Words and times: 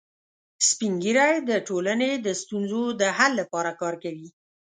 سپین 0.67 0.93
ږیری 1.03 1.35
د 1.49 1.51
ټولنې 1.67 2.11
د 2.25 2.27
ستونزو 2.41 2.83
د 3.01 3.03
حل 3.17 3.31
لپاره 3.41 3.71
کار 3.81 3.95
کوي 4.03 4.27